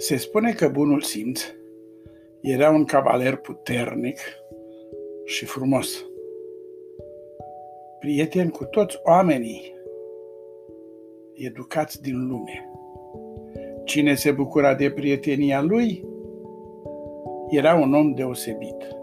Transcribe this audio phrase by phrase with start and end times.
[0.00, 1.42] Se spune că bunul simț
[2.40, 4.18] era un cavaler puternic
[5.24, 6.04] și frumos.
[7.98, 9.74] Prieten cu toți oamenii
[11.34, 12.70] educați din lume.
[13.84, 16.04] Cine se bucura de prietenia lui
[17.48, 18.96] era un om deosebit.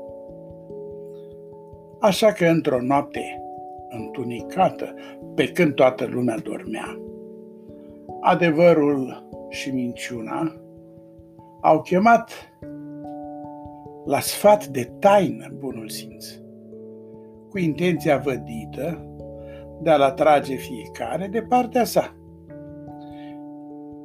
[1.99, 3.41] Așa că într-o noapte
[3.89, 4.93] întunecată,
[5.35, 6.99] pe când toată lumea dormea,
[8.21, 10.59] adevărul și minciuna
[11.65, 12.31] au chemat
[14.05, 16.25] la sfat de taină bunul simț,
[17.49, 19.09] cu intenția vădită
[19.81, 22.15] de a-l atrage fiecare de partea sa.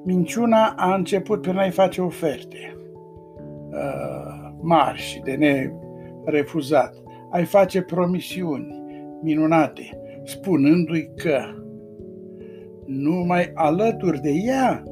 [0.04, 2.76] Minciuna a început prin a-i face oferte
[3.70, 5.32] uh, mari și de
[6.24, 6.94] nerefuzat.
[7.30, 8.82] Ai face promisiuni
[9.22, 11.40] minunate, spunându-i că
[12.86, 14.82] numai alături de ea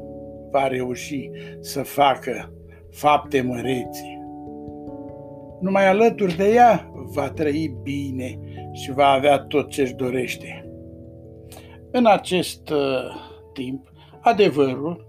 [0.51, 2.53] va reuși să facă
[2.91, 4.19] fapte mărețe.
[5.61, 8.39] Numai alături de ea va trăi bine
[8.73, 10.71] și va avea tot ce-și dorește.
[11.91, 12.79] În acest uh,
[13.53, 15.07] timp, adevărul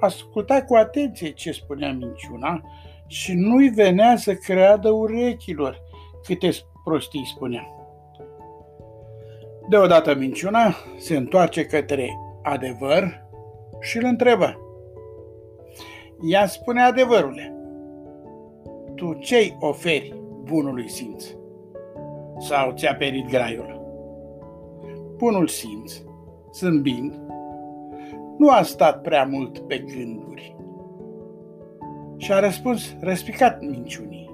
[0.00, 2.62] asculta cu atenție ce spunea minciuna
[3.06, 5.82] și nu-i venea să creadă urechilor
[6.24, 6.50] câte
[6.84, 7.66] prostii spunea.
[9.68, 12.10] Deodată minciuna se întoarce către
[12.42, 13.26] adevăr
[13.80, 14.67] și îl întrebă.
[16.22, 17.54] Ea spune adevărule.
[18.94, 21.24] Tu ce-i oferi bunului simț?
[22.38, 23.80] Sau ți-a perit graiul?
[25.16, 25.94] Bunul simț,
[26.54, 27.20] zâmbind,
[28.38, 30.56] nu a stat prea mult pe gânduri
[32.16, 34.30] și a răspuns răspicat minciunii.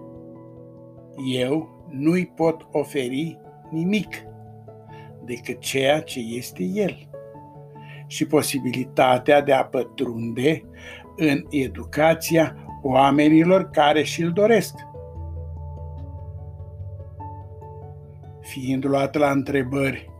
[1.33, 3.41] Eu nu-i pot oferi
[3.71, 4.23] nimic
[5.25, 7.09] decât ceea ce este el
[8.07, 10.63] și posibilitatea de a pătrunde
[11.17, 14.75] în educația oamenilor care și-l doresc.
[18.41, 20.11] Fiind luat la întrebări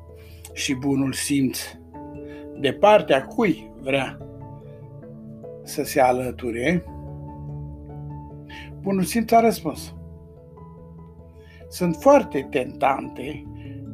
[0.53, 1.59] și bunul simț
[2.61, 4.19] de partea cui vrea
[5.63, 6.85] să se alăture,
[8.81, 9.95] bunul simț a răspuns.
[11.69, 13.45] Sunt foarte tentante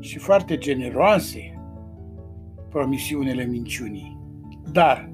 [0.01, 1.61] și foarte generoase
[2.69, 4.19] promisiunile minciunii,
[4.73, 5.11] dar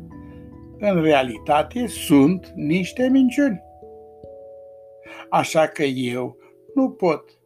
[0.79, 3.63] în realitate sunt niște minciuni.
[5.29, 6.37] Așa că eu
[6.75, 7.39] nu pot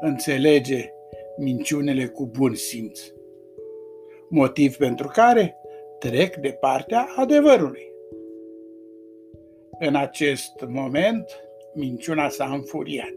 [0.00, 0.90] înțelege
[1.38, 3.00] minciunile cu bun simț.
[4.28, 5.56] Motiv pentru care
[5.98, 7.90] trec de partea adevărului.
[9.78, 11.24] În acest moment,
[11.74, 13.14] minciuna s-a înfuriat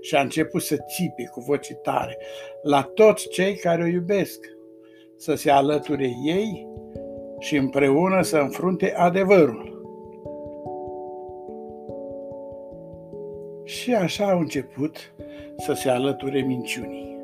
[0.00, 2.18] și a început să țipe cu voce tare
[2.62, 4.46] la toți cei care o iubesc,
[5.16, 6.73] să se alăture ei
[7.38, 9.72] și împreună să înfrunte adevărul.
[13.64, 15.14] Și așa au început
[15.56, 17.18] să se alăture minciunii.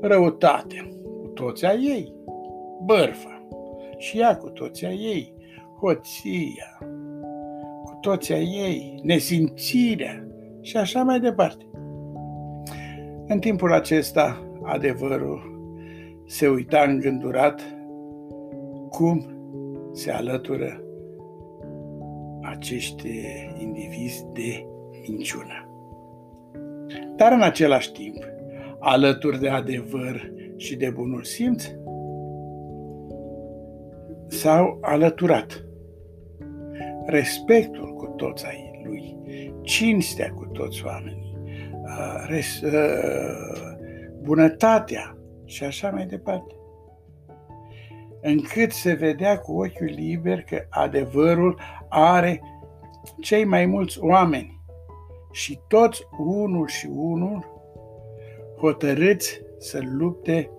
[0.00, 0.88] Răutate
[1.20, 2.14] cu toți a ei,
[2.84, 3.42] bărfa
[3.96, 5.34] și ea cu toți a ei,
[5.78, 6.78] hoția
[7.84, 10.26] cu toți a ei, nesimțirea
[10.60, 11.64] și așa mai departe.
[13.26, 15.58] În timpul acesta, adevărul
[16.26, 17.60] se uita îngândurat
[18.90, 19.24] cum
[19.92, 20.82] se alătură
[22.42, 23.08] acești
[23.58, 24.66] indivizi de
[25.08, 25.68] minciună.
[27.16, 28.16] Dar în același timp,
[28.78, 31.64] alături de adevăr și de bunul simț,
[34.26, 35.64] s-au alăturat
[37.06, 39.16] respectul cu toți ai lui,
[39.62, 41.36] cinstea cu toți oamenii,
[44.22, 46.54] bunătatea și așa mai departe
[48.20, 52.40] încât se vedea cu ochiul liber că adevărul are
[53.20, 54.60] cei mai mulți oameni
[55.32, 57.46] și toți unul și unul
[58.58, 60.50] hotărâți să lupte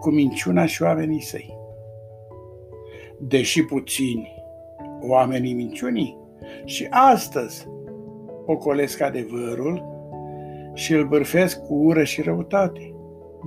[0.00, 1.58] cu minciuna și oamenii săi.
[3.18, 4.38] Deși puțini
[5.00, 6.16] oamenii minciunii
[6.64, 7.66] și astăzi
[8.46, 9.84] ocolesc adevărul
[10.74, 12.94] și îl bârfesc cu ură și răutate.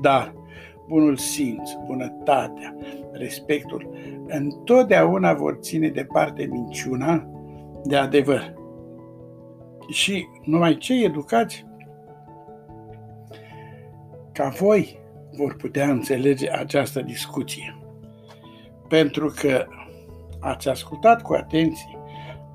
[0.01, 0.33] Dar
[0.87, 2.75] bunul simț, bunătatea,
[3.11, 3.89] respectul,
[4.27, 7.27] întotdeauna vor ține departe minciuna
[7.83, 8.53] de adevăr.
[9.89, 11.65] Și numai cei educați
[14.31, 14.99] ca voi
[15.37, 17.77] vor putea înțelege această discuție.
[18.87, 19.65] Pentru că
[20.39, 21.97] ați ascultat cu atenție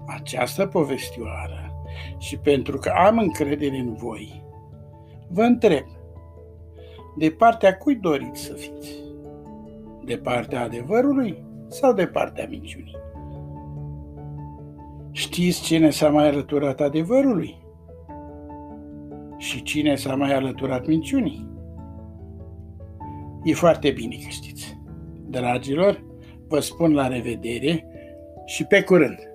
[0.07, 1.73] această povestioară
[2.19, 4.45] și pentru că am încredere în voi,
[5.29, 5.85] vă întreb,
[7.19, 8.95] de partea cui doriți să fiți?
[10.05, 12.97] De partea adevărului sau de partea minciunii?
[15.11, 17.57] Știți cine s-a mai alăturat adevărului?
[19.37, 21.47] Și cine s-a mai alăturat minciunii?
[23.45, 24.79] E foarte bine că știți.
[25.27, 26.05] Dragilor,
[26.49, 27.87] vă spun la revedere
[28.45, 29.28] și pe curând!